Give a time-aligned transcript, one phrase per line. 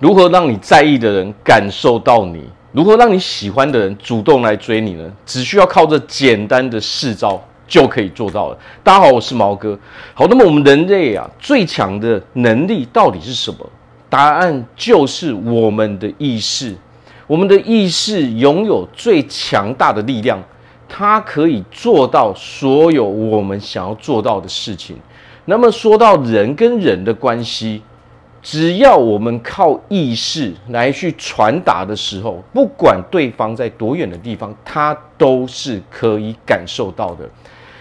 [0.00, 2.44] 如何让你在意的人感受到你？
[2.70, 5.10] 如何让你喜欢的人主动来追你呢？
[5.26, 8.58] 只需要靠着简单的四招就可以做到了。
[8.84, 9.76] 大家好，我是毛哥。
[10.14, 13.58] 好，那么我们人类啊，最强的能力到底是什么？
[14.08, 16.76] 答案就是我们的意识。
[17.26, 20.40] 我们的意识拥有最强大的力量，
[20.88, 24.96] 它可以做到所有我们想要做到的事情。
[25.46, 27.82] 那么说到人跟人的关系，
[28.40, 37.28] 只要我们靠意识来去传达的时候，不管对方在多远的地方，他都是可以感受到的。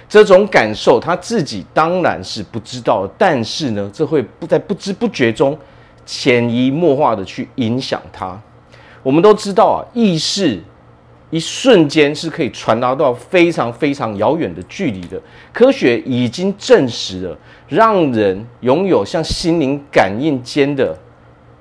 [0.10, 5.58] 这种感受他自己当然是不知道，但是呢，这会不在不知不觉中
[6.06, 8.40] 潜移默化的去影响他。
[9.04, 10.62] 我们都知道啊，意识
[11.30, 15.22] 一瞬间是可以传达到非常非常遥远的距离的。
[15.52, 17.38] 科学已经证实了，
[17.68, 20.98] 让人拥有像心灵感应间的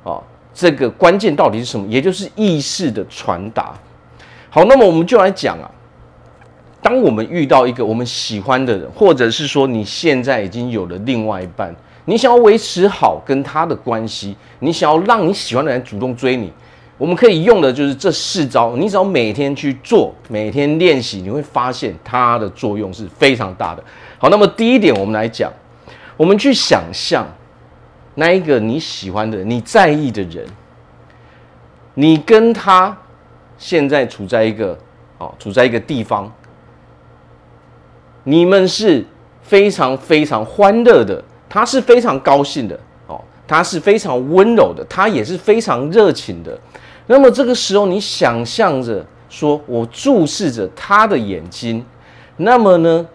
[0.05, 0.23] 啊，
[0.55, 1.87] 这个关键到底是什么？
[1.89, 3.75] 也就是意识的传达。
[4.49, 5.67] 好，那么我们就来讲啊，
[6.81, 11.75] 当我们遇到一个我们喜欢的人，或者是说你现在已经有了另外一半，
[12.05, 16.53] 你想要维持好跟他的关系，你想要让你喜欢的人主动追你。
[16.99, 23.85] 我们可以用的就是这四招，你只要每天去做，每天练习，你会发现它的作用是非常大的。
[24.17, 25.53] 好，那么第一点，我们来讲，
[26.17, 27.27] 我们去想象
[28.15, 30.47] 那一个你喜欢的、你在意的人，
[31.93, 32.97] 你跟他
[33.59, 34.79] 现在处在一个
[35.19, 36.33] 哦，处在一个地方，
[38.25, 39.05] 你们是
[39.43, 46.59] 非常非常欢乐的，他是非常高兴的哦，他是非常温柔的，他也是非常热情的。
[47.07, 51.85] 那么这个时候，你想象着说，我注视着他的眼睛，
[52.39, 53.07] 那么呢，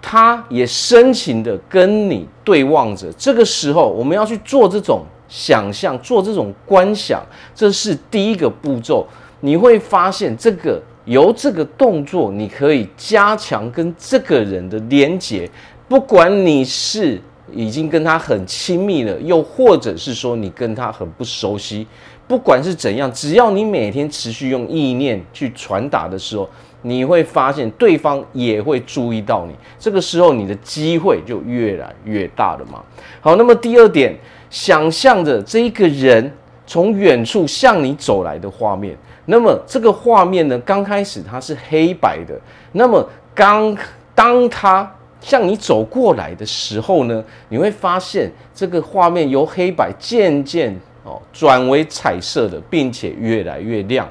[0.00, 3.12] 他也深情的跟你对望着。
[3.12, 7.22] 这个时候，我们要去做这种想象，做这种观想，
[7.54, 9.06] 这是第一个步骤。
[9.40, 15.48] 你会发现，这个由这个动作，你可以加强跟这个人的连接。
[15.88, 17.20] 不管你是
[17.52, 21.86] 已经跟他很亲密了，又或者是说你跟他很不熟悉。
[22.32, 26.48] 不管是怎样，只要你每天持续用意念去传达的时候，
[26.80, 29.54] 你会发现对方也会注意到你。
[29.78, 32.82] 这个时候，你的机会就越来越大了嘛。
[33.20, 34.16] 好，那么第二点，
[34.48, 36.32] 想象着这一个人
[36.66, 38.96] 从远处向你走来的画面。
[39.26, 42.34] 那么这个画面呢，刚开始它是黑白的。
[42.72, 43.76] 那么刚
[44.14, 44.90] 当他
[45.20, 50.74] 向你走过来的时候呢，你会发现这个画面由黑白渐渐。
[51.04, 54.08] 哦，转为彩色的，并且越来越亮。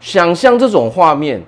[0.00, 1.40] 想象这种画面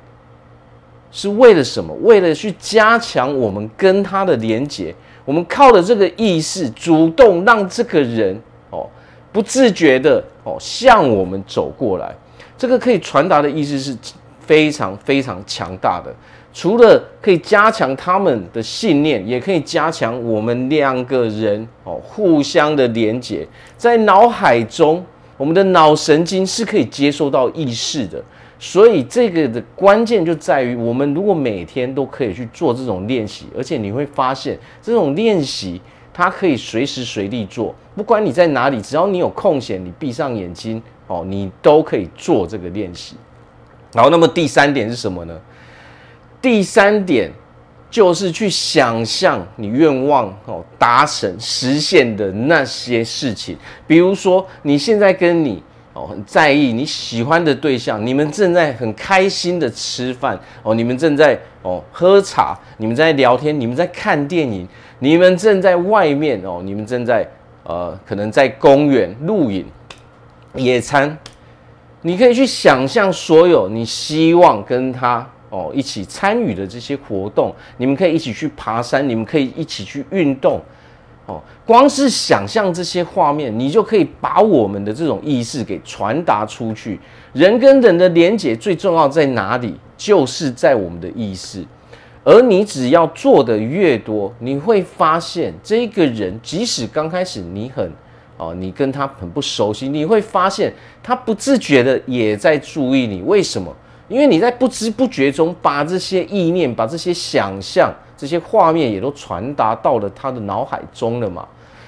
[1.10, 1.92] 是为了什么？
[2.02, 4.94] 为了去加强我们跟他的连接。
[5.24, 8.38] 我们靠着这个意识，主动让这个人
[8.70, 8.86] 哦，
[9.32, 12.14] 不自觉的哦向我们走过来。
[12.58, 13.96] 这个可以传达的意思是
[14.40, 16.14] 非常非常强大的。
[16.54, 23.44] 除了可以加强他们的信念，也可以加强我们两个人哦互相的连接。
[23.76, 25.04] 在脑海中，
[25.36, 28.22] 我们的脑神经是可以接收到意识的，
[28.56, 35.80] 所以这个的关键就在于，我们如果每天都可以去做这种练习，而且你会发现，这种练习
[36.12, 43.16] 它可以随时随地做，不管你在哪里，只要你有空闲，你闭上眼睛哦，你都可以做这个练习。
[43.94, 45.36] 好，那么第三点是什么呢？
[46.44, 47.32] 第三点
[47.90, 53.56] 就是去想象你愿望哦达成实现的那些事情，
[53.86, 55.62] 比如说你现在跟你
[55.94, 64.68] 哦很在意你喜欢的对象，你们正在很开心的吃饭哦，你们正在哦喝茶，你们在聊天，你们在看电影，
[64.98, 67.26] 你们正在外面哦，你们正在
[67.62, 69.64] 呃可能在公园露营、
[70.56, 71.16] 野餐，
[72.02, 75.26] 你可以去想象所有你希望跟他。
[75.54, 80.60] 哦，一起参与的这些活动，你们可以一起去爬山，你们可以一起去运动。
[81.26, 86.98] 哦，光是想象这些画面，你就可以把我们的这种意识给传达出去。
[87.34, 89.72] 人跟人的连结最重要在哪里？
[89.96, 91.64] 就是在我们的意识。
[92.24, 97.88] 而你只要做的越多，你会发现这个人，即使刚开始你很
[98.36, 103.22] 哦，你跟他很不熟悉，你会发现他不自觉的也在注意你。
[103.22, 103.72] 为什么？
[104.08, 111.46] 因为你在不知不觉中把这些意念、把这些想象、这些画面也都传达到了他的脑海中了嘛。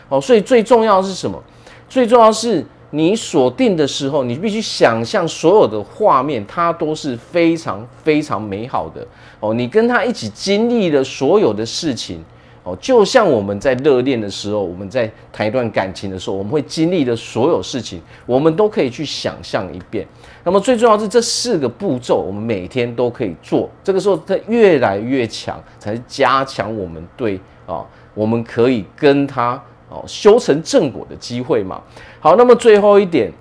[0.08, 1.42] 哦，所以最重要的是什么？
[1.88, 9.06] 最重要是你锁定的时候，你必须想象所有的画面，它都是非常非常美好的。
[9.40, 12.24] 哦，你跟他一起经历了所有的事情。
[12.66, 20.04] 哦，就像我们在热恋的时候，我们在谈一段感情的时候，我们会经历的所有事情，我们都可以去想象一遍。
[20.42, 23.70] 那么最重要是这四个步骤，我们每天都可以做。
[23.84, 31.80] 这个时候，它越来越强，才是加强我们对啊，我们可以跟他哦修成正果的机会嘛。
[32.18, 33.32] 好，那么最后一点，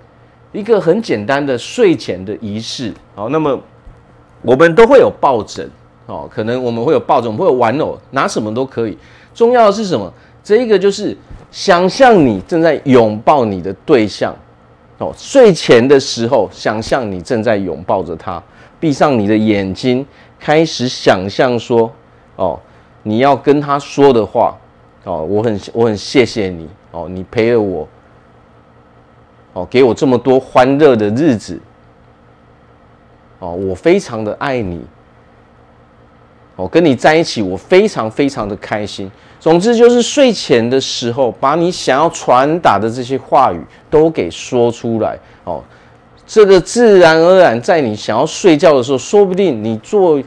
[0.52, 2.94] 一个很简单的睡前的仪式。
[3.16, 3.60] 好，那么
[4.42, 5.68] 我们都会有抱枕
[6.06, 8.96] 哦，可能我们会有抱枕，我们会有玩偶，拿什么都可以。
[9.34, 10.12] 重要的是什么？
[10.42, 11.16] 这一个就是
[11.50, 14.34] 想象你正在拥抱你的对象。
[14.98, 18.42] 哦，睡前的时候，想象你正在拥抱着他，
[18.80, 20.06] 闭上你的眼睛，
[20.38, 21.92] 开始想象说，
[22.36, 22.58] 哦，
[23.02, 24.56] 你要跟他说的话，
[25.04, 27.86] 哦，我很我很谢谢你，哦，你陪了我，
[29.52, 31.60] 哦，给我这么多欢乐的日子，
[33.40, 34.80] 哦，我非常的爱你，
[36.56, 39.10] 哦，跟你在一起，我非常非常的开心。
[39.38, 43.60] 总之就是睡前的时候，把你想要传达的这些话语
[43.90, 45.62] 都给说出来哦。
[46.26, 50.20] 这个自然而然在你想要睡觉的时候，说不定你做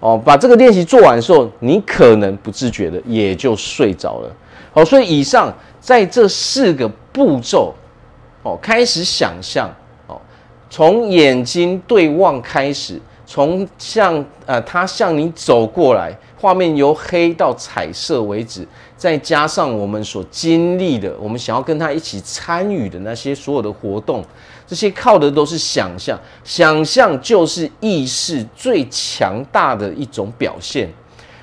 [0.00, 4.34] 哦，把这个练习做完的时候，你可能不自觉的也就睡着了。
[4.72, 7.74] 好，所以以上在这四个步骤
[8.42, 9.68] 哦，开始想象
[10.06, 10.18] 哦，
[10.70, 16.16] 从眼睛对望开始，从向呃他向你走过来。
[16.38, 18.64] 画面由黑到彩色为止，
[18.94, 24.22] 再加上我们所经历的，我们想要跟他一起参与的那些所有的活动，
[24.66, 26.16] 这些靠的都是想象。
[26.44, 30.88] 想象就是意识最强大的一种表现，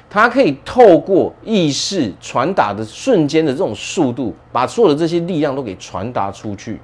[0.09, 6.79] 它可以透过意识传达的瞬间的这种速度，把所有的这些力量都给传达出去。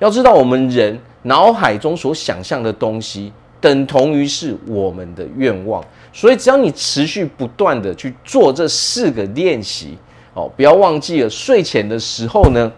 [0.00, 3.32] 要知道，我们人脑海中所想象的东西，
[3.64, 5.82] 等同于是我们的愿望。
[6.12, 9.96] 所以，只要你持续不断的去做这四个练习，
[10.34, 12.70] 哦，不要忘记了睡前的时候呢，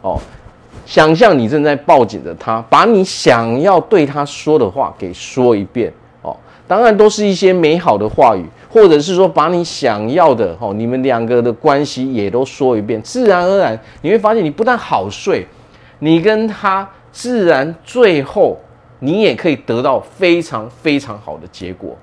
[0.00, 0.16] 哦，
[0.86, 5.92] 想象你正在抱紧着他，把你想要对他说的话给说一遍，
[6.22, 6.36] 哦，
[6.68, 15.44] 当然都是一些美好的话语，或者是说把你想要的，哦，你们两个的关系也都说一遍，自然而然你会发现，你不但好睡，
[15.98, 18.56] 你跟他自然最后
[18.98, 21.96] 你也可以得到非常非常好的结果。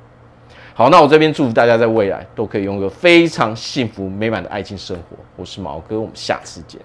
[0.74, 5.18] 好，那我这边祝福大家在未来都可以拥有非常幸福美满的爱情生活。
[5.38, 6.82] 我是毛哥，我们下次见。